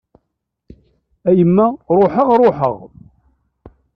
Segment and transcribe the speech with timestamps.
[1.29, 1.65] A yemma
[1.97, 2.77] ruḥeɣ ruḥeɣ.